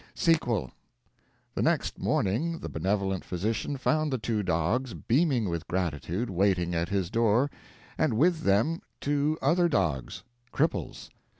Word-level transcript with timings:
SEQUEL 0.15 0.71
The 1.53 1.61
next 1.61 1.99
morning 1.99 2.57
the 2.57 2.69
benevolent 2.69 3.23
physician 3.23 3.77
found 3.77 4.11
the 4.11 4.17
two 4.17 4.41
dogs, 4.41 4.95
beaming 4.95 5.47
with 5.47 5.67
gratitude, 5.67 6.27
waiting 6.27 6.73
at 6.73 6.89
his 6.89 7.11
door, 7.11 7.51
and 7.99 8.15
with 8.17 8.39
them 8.39 8.81
two 8.99 9.37
other 9.43 9.69
dogs 9.69 10.23
cripples. 10.51 11.11